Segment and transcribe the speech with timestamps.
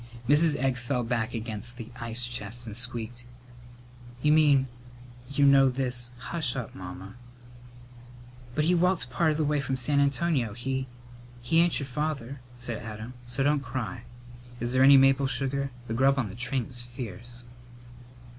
[0.27, 0.55] Mrs.
[0.55, 3.23] Egg fell back against the ice chest and squeaked:
[4.23, 4.67] "You mean
[5.29, 7.13] you know this" "Hush up, Mamma!"
[8.55, 10.53] "But he walked part the way from San Antonio.
[10.53, 10.87] He"
[11.43, 14.01] "He ain't your father," said Adam, "so don't cry.
[14.59, 15.69] Is there any maple sugar?
[15.87, 17.43] The grub on the train was fierce."